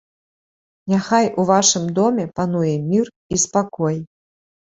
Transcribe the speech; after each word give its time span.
Няхай 0.93 1.25
у 1.43 1.45
вашым 1.49 1.85
доме 1.99 2.25
пануе 2.39 2.73
мір 2.89 3.05
і 3.37 3.41
спакой. 3.47 3.97